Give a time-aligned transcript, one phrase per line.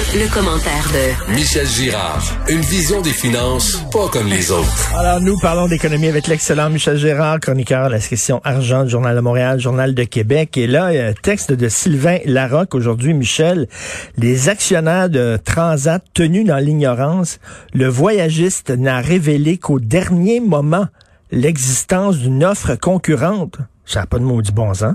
[0.00, 2.22] Le, le commentaire de Michel Girard.
[2.48, 4.96] Une vision des finances pas comme les autres.
[4.96, 9.14] Alors, nous parlons d'économie avec l'excellent Michel Gérard, chroniqueur de la section argent du Journal
[9.14, 10.56] de Montréal, Journal de Québec.
[10.56, 13.68] Et là, il y a un texte de Sylvain Larocque aujourd'hui, Michel.
[14.16, 17.38] Les actionnaires de Transat tenus dans l'ignorance,
[17.74, 20.86] le voyagiste n'a révélé qu'au dernier moment
[21.30, 23.58] l'existence d'une offre concurrente.
[23.84, 24.94] Ça n'a pas de maudit bon sens.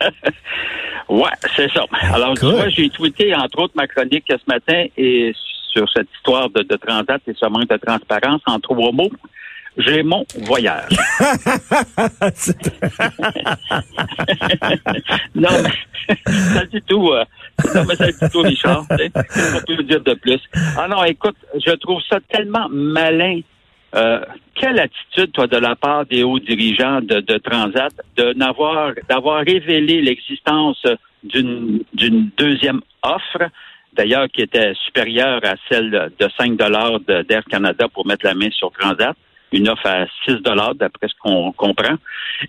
[1.10, 1.84] Ouais, c'est ça.
[2.14, 2.52] Alors, tu Cool.
[2.54, 5.32] vois, j'ai tweeté, entre autres, ma chronique ce matin et
[5.72, 9.10] sur cette histoire de, de transat et ce manque de transparence en trois mots.
[9.76, 10.90] J'ai mon voyage.
[15.34, 16.14] non, mais
[16.54, 17.10] ça dit tout.
[17.12, 17.24] euh,
[17.74, 18.84] non, mais ça dit tout, Richard.
[18.90, 19.10] tu sais.
[19.10, 20.40] Qu'est-ce qu'on peut dire de plus?
[20.76, 23.40] Ah non, écoute, je trouve ça tellement malin.
[23.94, 24.20] Euh,
[24.54, 29.44] quelle attitude, toi, de la part des hauts dirigeants de, de Transat, de n'avoir, d'avoir
[29.44, 30.84] révélé l'existence
[31.24, 33.50] d'une, d'une deuxième offre,
[33.92, 38.50] d'ailleurs, qui était supérieure à celle de 5 dollars d'Air Canada pour mettre la main
[38.50, 39.16] sur Transat?
[39.52, 41.96] Une offre à 6 dollars d'après ce qu'on comprend.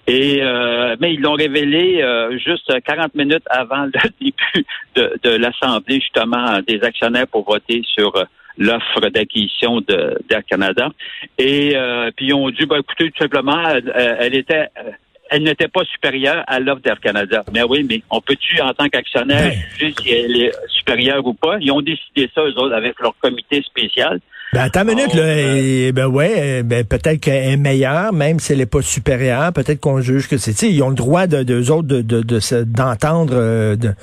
[0.05, 5.30] Et euh, mais ils l'ont révélé euh, juste 40 minutes avant le début de, de
[5.31, 8.26] l'assemblée justement des actionnaires pour voter sur euh,
[8.58, 10.90] l'offre d'acquisition d'Air Canada.
[11.38, 14.92] Et euh, puis ils ont dit, ben, écoutez, tout simplement, elle, elle était euh,
[15.34, 17.42] elle n'était pas supérieure à l'offre d'Air Canada.
[17.54, 19.62] Mais oui, mais on peut-tu, en tant qu'actionnaire, Ben.
[19.78, 21.56] juger si elle est supérieure ou pas?
[21.62, 24.20] Ils ont décidé ça, eux autres, avec leur comité spécial.
[24.52, 25.22] Ben, attends une minute, là.
[25.24, 28.82] euh, et, ben ouais, euh, ben, peut-être qu'elle est meilleure, même si elle n'est pas
[28.82, 29.54] supérieure.
[29.54, 32.64] Peut-être qu'on juge que c'est, ils ont le droit de, de, eux autres de, de,
[32.66, 33.94] d'entendre, euh, de,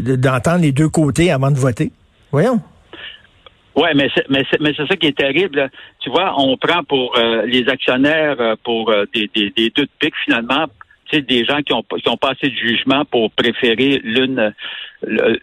[0.00, 1.90] de- d'entendre les deux côtés avant de voter.
[2.30, 2.60] Voyons.
[3.80, 5.56] Ouais, mais c'est, mais c'est, mais c'est ça qui est terrible.
[5.58, 5.68] là.
[6.00, 9.84] Tu vois, on prend pour euh, les actionnaires euh, pour euh, des, des, des deux
[9.84, 10.66] de pique finalement.
[11.06, 14.52] Tu sais, des gens qui ont qui ont passé de jugement pour préférer l'une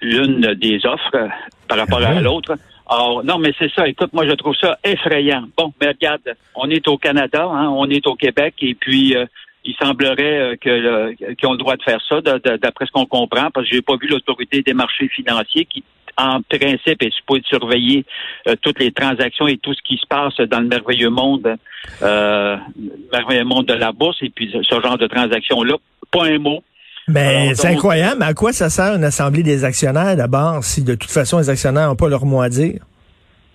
[0.01, 1.28] l'une des offres euh,
[1.68, 2.18] par rapport Ah ouais?
[2.18, 2.56] à l'autre.
[2.88, 3.88] Alors, non, mais c'est ça.
[3.88, 5.46] Écoute, moi, je trouve ça effrayant.
[5.57, 6.22] Bon, mais regarde,
[6.56, 9.25] on est au Canada, hein, on est au Québec, et puis euh,
[9.63, 13.50] il semblerait que le- qu'ils ont le droit de faire ça, d'après ce qu'on comprend,
[13.52, 15.84] parce que j'ai pas vu l'autorité des marchés financiers qui,
[16.18, 18.06] en principe, est supposée surveiller
[18.48, 21.56] euh, toutes les transactions et tout ce qui se passe dans le merveilleux monde,
[22.02, 25.76] euh, le merveilleux monde de la bourse, et puis ce, genre de transactions-là.
[26.12, 26.64] Pas un mot.
[27.08, 28.18] Mais Alors, c'est incroyable.
[28.20, 31.50] Mais à quoi ça sert une assemblée des actionnaires d'abord si de toute façon les
[31.50, 32.82] actionnaires n'ont pas leur mot à dire?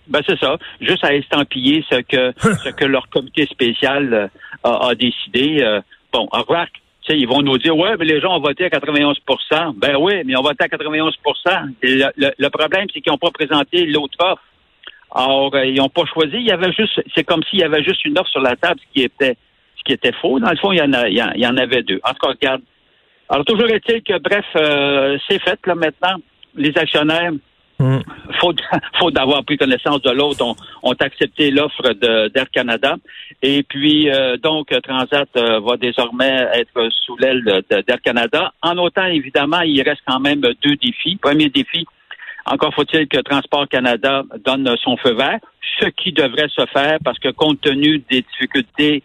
[0.08, 2.32] Ben c'est ça, juste à estampiller ce que
[2.64, 4.26] ce que leur comité spécial euh,
[4.64, 5.62] a, a décidé.
[5.62, 5.80] euh,
[6.12, 6.82] bon, remarque,
[7.18, 10.36] ils vont nous dire ouais, mais les gens ont voté à 91% Ben oui, mais
[10.36, 11.14] ont voté à 91
[11.82, 14.42] Et le, le- problème, c'est qu'ils n'ont pas présenté l'autre offre.
[15.14, 16.36] Alors, euh, ils n'ont pas choisi.
[16.36, 18.80] Il y avait juste, c'est comme s'il y avait juste une offre sur la table,
[18.80, 19.36] ce qui était,
[19.84, 20.38] qui était faux.
[20.38, 22.00] Dans le fond, il y en avait deux.
[22.04, 22.62] En tout cas, regarde.
[23.28, 26.16] Alors, toujours est-il que, bref, euh, c'est fait là maintenant.
[26.54, 27.32] Les actionnaires,
[27.80, 28.00] Hmm.
[28.38, 28.60] faute,
[28.98, 31.92] faute d'avoir pris connaissance de l'autre, ont, ont accepté l'offre
[32.28, 32.96] d'Air Canada.
[33.40, 38.52] Et puis, euh, donc, Transat euh, va désormais être sous l'aile d'Air Canada.
[38.60, 41.16] En autant, évidemment, il reste quand même deux défis.
[41.16, 41.86] Premier défi,
[42.44, 45.38] encore faut-il que Transport Canada donne son feu vert,
[45.80, 49.02] ce qui devrait se faire parce que compte tenu des difficultés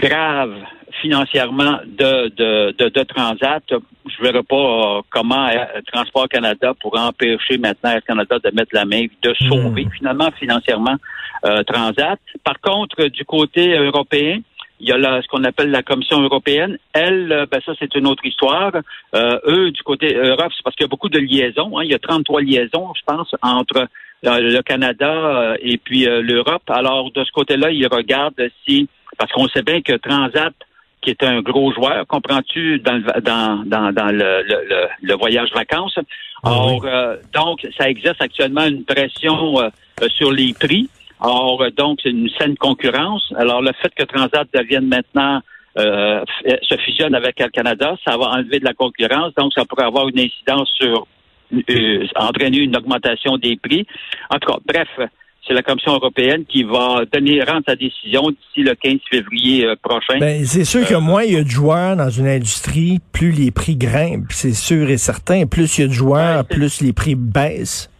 [0.00, 0.56] graves
[1.00, 3.74] financièrement de, de, de, de Transat, je
[4.18, 8.74] ne verrai pas euh, comment euh, Transport Canada pourrait empêcher maintenant Air Canada de mettre
[8.74, 10.96] la main, de sauver finalement financièrement
[11.44, 12.18] euh, Transat.
[12.44, 14.40] Par contre, du côté européen,
[14.80, 16.76] il y a la- ce qu'on appelle la Commission européenne.
[16.92, 18.72] Elle, euh, ben ça, c'est une autre histoire.
[19.14, 21.78] Euh, eux, du côté Europe, c'est parce qu'il y a beaucoup de liaisons.
[21.78, 21.82] hein.
[21.84, 23.86] Il y a 33 liaisons, je pense, entre
[24.22, 26.68] le Canada euh, et puis euh, l'Europe.
[26.68, 28.88] Alors, de ce côté-là, ils regardent si...
[29.18, 30.54] Parce qu'on sait bien que Transat,
[31.02, 35.50] qui est un gros joueur, comprends-tu, dans, le- dans, dans, dans le, le, le- voyage
[35.54, 35.98] vacances.
[36.42, 39.68] Or, euh, donc, ça exerce actuellement une pression euh,
[40.02, 40.88] euh, sur les prix.
[41.20, 43.32] Or, euh, donc, c'est une saine concurrence.
[43.36, 45.40] Alors, le fait que Transat devienne maintenant
[45.78, 46.24] euh,
[46.62, 50.08] se fusionne avec Air Canada, ça va enlever de la concurrence, donc ça pourrait avoir
[50.08, 51.06] une incidence sur
[51.52, 53.86] euh, entraîner une augmentation des prix.
[54.30, 54.88] En tout cas, bref,
[55.46, 59.74] c'est la Commission européenne qui va donner rendre sa décision d'ici le 15 février euh,
[59.82, 60.18] prochain.
[60.18, 63.50] Ben, c'est sûr que moins il y a de joueurs dans une industrie, plus les
[63.50, 65.46] prix grimpent, c'est sûr et certain.
[65.46, 67.90] Plus il y a de joueurs, Ouais, c'est- plus les prix baissent.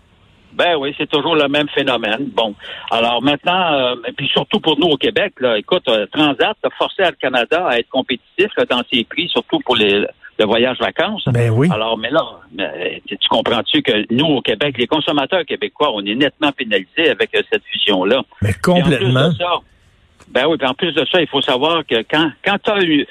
[0.52, 2.28] Ben oui, c'est toujours le même phénomène.
[2.34, 2.54] Bon,
[2.90, 6.68] alors maintenant, euh, et puis surtout pour nous au Québec, là, écoute, euh, Transat a
[6.76, 10.04] forcé Air Canada à être compétitif là, dans ses prix, surtout pour les,
[10.40, 11.24] le voyage vacances.
[11.26, 11.68] Ben oui.
[11.70, 16.04] Alors, mais là, mais, tu tu comprends-tu que nous, au Québec, les consommateurs québécois, on
[16.04, 18.22] est nettement pénalisés avec euh, cette fusion-là.
[18.42, 19.28] Mais complètement.
[19.28, 19.52] de ça,
[20.28, 23.06] ben oui, puis en plus de ça, il faut savoir que quand, quand t'as eu-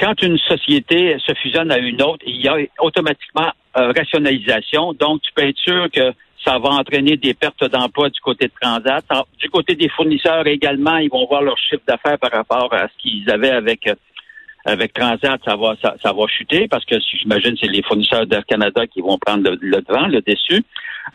[0.00, 4.92] quand une société se fusionne à une autre, il y a automatiquement euh, rationalisation.
[4.94, 6.12] Donc, tu peux être sûr que
[6.44, 9.04] ça va entraîner des pertes d'emploi du côté de Transat.
[9.40, 12.92] Du côté des fournisseurs également, ils vont voir leur chiffre d'affaires par rapport à ce
[13.02, 13.94] qu'ils avaient avec euh,
[14.64, 18.44] avec Transat, ça va ça, ça va chuter parce que j'imagine c'est les fournisseurs d'Air
[18.46, 20.62] Canada qui vont prendre le, le devant, le dessus.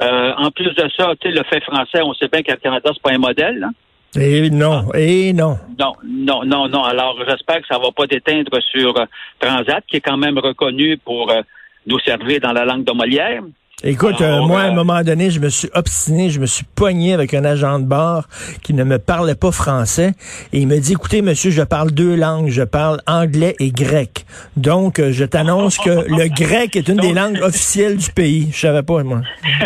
[0.01, 2.90] Euh, en plus de ça, tu sais, le fait français, on sait bien qu'Air Canada
[2.94, 3.63] c'est pas un modèle.
[3.63, 3.72] hein.
[4.19, 5.57] Et non, et non.
[5.80, 6.84] Non, non, non, non.
[6.84, 9.06] Alors, j'espère que ça va pas déteindre sur euh,
[9.40, 11.42] Transat, qui est quand même reconnu pour euh,
[11.88, 13.42] nous servir dans la langue de Molière.
[13.86, 16.64] Écoute, Alors, euh, moi, à un moment donné, je me suis obstiné, je me suis
[16.64, 18.28] pogné avec un agent de bord
[18.64, 20.14] qui ne me parlait pas français
[20.54, 24.26] et il me dit, écoutez, monsieur, je parle deux langues, je parle anglais et grec.
[24.56, 28.50] Donc, euh, je t'annonce que le grec est une des langues officielles du pays.
[28.54, 29.22] Je savais pas, moi.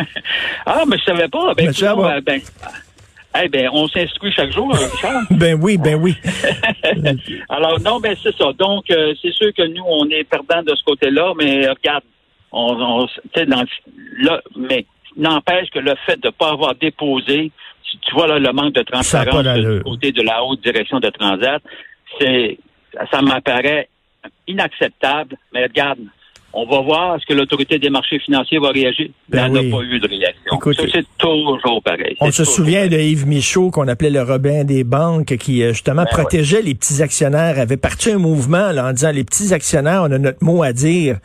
[0.70, 1.54] Ah, mais je savais pas.
[1.56, 2.16] Ben, va.
[2.18, 2.42] euh, ben,
[3.42, 5.22] eh ben, on s'instruit chaque jour, Richard.
[5.32, 6.16] Ben oui, ben oui.
[7.50, 8.52] Alors, non, ben, c'est ça.
[8.58, 12.04] Donc, euh, c'est sûr que nous, on est perdants de ce côté-là, mais euh, regarde,
[12.52, 13.64] on, on tu sais, dans,
[14.20, 14.86] là, mais
[15.16, 17.52] n'empêche que le fait de ne pas avoir déposé,
[17.84, 21.10] tu, tu vois là, le manque de transparence du côté de la haute direction de
[21.10, 21.62] Transat,
[22.20, 22.58] c'est,
[23.12, 23.90] ça m'apparaît
[24.48, 26.00] inacceptable, mais regarde,
[26.60, 29.10] on va voir est-ce que l'autorité des marchés financiers va réagir.
[29.30, 29.68] Ben Il n'y en oui.
[29.74, 30.56] a pas eu de réaction.
[30.56, 32.16] Écoute, Ça, c'est toujours pareil.
[32.20, 36.04] On se souvient de Yves Michaud, qu'on appelait le Robin des banques, qui euh, justement
[36.04, 40.02] Ben protégeait les petits actionnaires, avait parti un mouvement là, en disant les petits actionnaires,
[40.04, 41.18] on a notre mot à dire.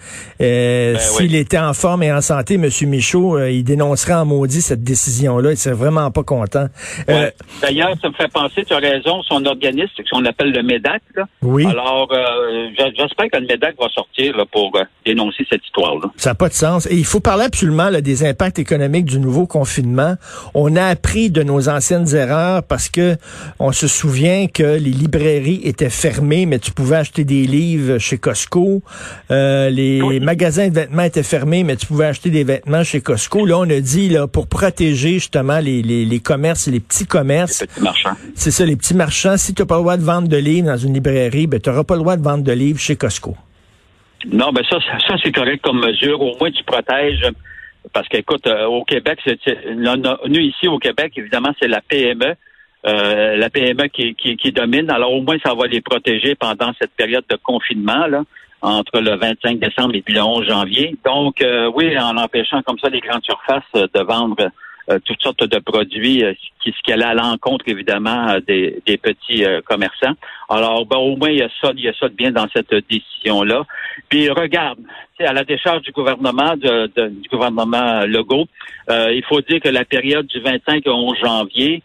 [0.42, 1.36] Euh, Ben S'il oui.
[1.36, 2.68] était en forme et en santé, M.
[2.88, 5.52] Michaud, euh, il dénoncerait en maudit cette décision-là.
[5.52, 6.66] Il serait vraiment pas content.
[7.08, 7.30] Euh.
[7.62, 10.62] D'ailleurs, ça me fait penser, tu as raison, son organisme, c'est ce qu'on appelle le
[10.62, 11.00] MEDAC.
[11.16, 11.24] Là.
[11.40, 12.68] oui, Alors, euh,
[12.98, 14.82] j'espère que le MEDAC va sortir là, pour euh,
[15.22, 16.10] dénoncer cette histoire-là.
[16.16, 16.86] ça n'a pas de sens.
[16.86, 20.16] Et il faut parler absolument là, des impacts économiques du nouveau confinement.
[20.54, 23.16] On a appris de nos anciennes erreurs parce que
[23.58, 28.18] on se souvient que les librairies étaient fermées, mais tu pouvais acheter des livres chez
[28.18, 28.82] Costco.
[29.30, 30.20] Euh, les Oui.
[30.20, 33.46] magasins de vêtements étaient fermés, mais tu pouvais acheter des vêtements chez Costco.
[33.46, 37.60] Là, on a dit là pour protéger justement les, les, les commerces, les petits commerces.
[37.60, 38.16] Les petits marchands.
[38.34, 39.36] C'est ça, les petits marchands.
[39.36, 41.70] Si tu n'as pas le droit de vendre de livres dans une librairie, ben, tu
[41.70, 43.36] n'auras pas le droit de vendre de livres chez Costco.
[44.30, 46.20] Non, ben ça, ça, c'est correct comme mesure.
[46.20, 47.26] Au moins, tu protèges.
[47.92, 49.38] Parce qu'écoute, euh, au Québec, c'est,
[49.74, 52.34] nous ici au Québec, évidemment, c'est la PME.
[52.86, 54.90] euh, la PME qui, qui, qui domine.
[54.90, 58.22] Alors au moins, ça va les protéger pendant cette période de confinement, là,
[58.60, 60.96] entre le 25 décembre et puis le 11 janvier.
[61.04, 64.50] Donc, euh, oui, en empêchant comme ça les grandes surfaces de vendre
[64.90, 68.82] euh, toutes sortes de produits, euh, qui, ce qui allait à l'encontre, évidemment, euh, des,
[68.86, 70.14] des petits euh, commerçants.
[70.48, 72.46] Alors, ben, au moins, il y a ça, il y a ça de bien dans
[72.52, 73.64] cette décision-là.
[74.08, 74.78] Puis regarde,
[75.20, 78.46] à la décharge du gouvernement, du gouvernement Legault,
[78.88, 81.82] il faut dire que la période du 25 au 11 janvier,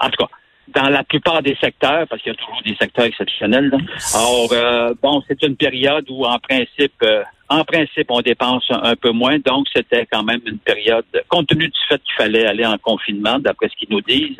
[0.00, 0.30] en tout cas,
[0.68, 3.68] dans la plupart des secteurs, parce qu'il y a toujours des secteurs exceptionnels.
[3.68, 3.78] Là.
[4.14, 7.04] Alors, bon, c'est une période où, en principe,
[7.48, 9.38] en principe, on dépense un, peu moins.
[9.38, 13.38] Donc, c'était quand même une période, compte tenu du fait qu'il fallait aller en confinement,
[13.38, 14.36] d'après ce qu'ils nous disent.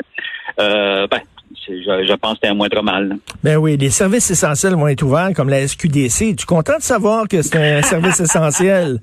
[0.59, 1.21] Euh, ben,
[1.65, 3.17] c'est- je, je pense que c'était un moindre mal.
[3.45, 6.35] Ben oui, les services essentiels vont être ouverts comme la SQDC.
[6.37, 8.99] Tu es content de savoir que c'est un service essentiel?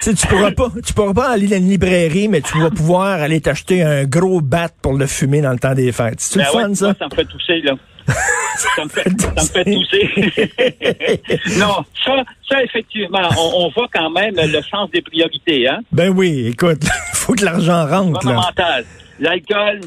[0.00, 2.70] Tu sais, tu pourras pas, tu pourras pas aller dans une librairie, mais tu vas
[2.70, 6.20] pouvoir aller t'acheter un gros bat pour le fumer dans le temps des fêtes.
[6.20, 6.86] C'est Ben le fun, ouais, ça?
[6.86, 7.74] moi, ça me fait tousser, là.
[8.06, 11.58] Ça, me fait, ça me fait tousser.
[11.58, 16.10] non, ça, ça effectivement, on, on voit quand même le sens des priorités, hein, Ben
[16.10, 18.84] oui, écoute, faut que l'argent rentre, fondamental.
[19.20, 19.80] L'alcool,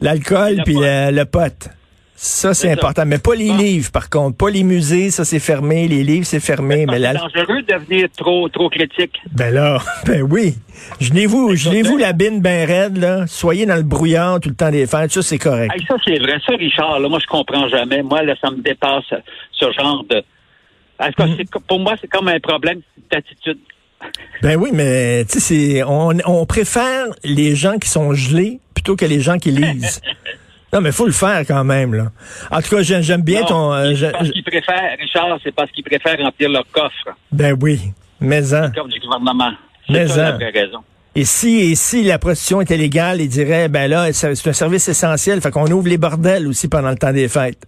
[0.00, 1.68] L'alcool puis le, le pot.
[2.22, 2.72] Ça, c'est C'est ça.
[2.74, 3.06] important.
[3.06, 4.36] Mais pas les livres, par contre.
[4.36, 5.88] Pas les musées, ça, c'est fermé.
[5.88, 6.84] Les livres, c'est fermé.
[6.84, 7.14] Mais c'est la...
[7.14, 9.16] dangereux de devenir trop, trop critique.
[9.32, 10.56] Ben là, ben oui.
[11.00, 13.26] Gelez-vous, gelez-vous la bine ben raide, là.
[13.26, 15.12] Soyez dans le brouillard tout le temps des fêtes.
[15.12, 15.72] Ça, c'est correct.
[15.74, 16.38] Hey, ça, c'est vrai.
[16.46, 18.02] Ça, Richard, là, moi, je comprends jamais.
[18.02, 19.04] Moi, là, ça me dépasse
[19.52, 20.18] ce genre de.
[21.00, 21.36] Mm.
[21.38, 23.58] c'est- pour moi, c'est comme un problème d'attitude.
[24.42, 28.94] Ben oui, mais tu sais, c'est- on, on préfère les gens qui sont gelés plutôt
[28.94, 30.02] que les gens qui lisent.
[30.72, 32.12] non, mais faut le faire quand même, là.
[32.50, 33.72] En tout cas, j'aime bien Non, ton...
[33.74, 37.56] euh, c'est je- parce qu'ils préfèrent, Richard, c'est parce qu'ils préfèrent remplir leur coffre, ben
[37.60, 37.80] oui,
[38.20, 38.62] mais en.
[38.62, 39.50] le coffre du gouvernement.
[39.88, 40.22] Mais ça en.
[40.24, 40.78] la vraie raison.
[41.16, 44.88] Et si, et si la prostitution était légale, ils diraient, ben là, c'est un service
[44.88, 47.66] essentiel, fait qu'on ouvre les bordels aussi pendant le temps des fêtes.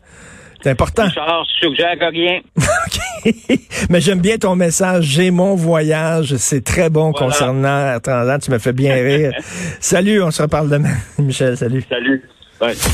[0.63, 1.07] C'est important.
[1.07, 2.39] Richard, je suggère rien.
[2.57, 3.59] OK.
[3.91, 5.07] Mais j'aime bien ton message.
[5.07, 6.37] J'ai mon voyage.
[6.37, 7.27] C'est très bon Voilà.
[7.27, 8.41] concernant Air Transat.
[8.43, 9.33] Tu me fais bien rire.
[9.81, 10.95] salut, on se reparle demain.
[11.19, 11.83] Michel, salut.
[11.89, 12.23] Salut.
[12.63, 12.93] Ouais.